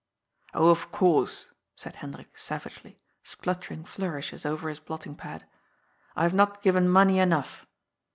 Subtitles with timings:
[0.55, 5.45] ''"Oh, of course," said Hendrik savagely, spluttering flourishes over his blotting pad,"
[6.15, 7.67] I have not given money enough."